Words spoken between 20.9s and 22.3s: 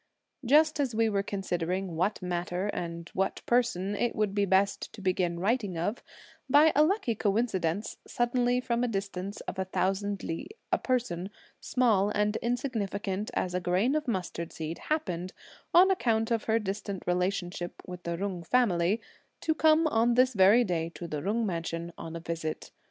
to the Jung mansion on a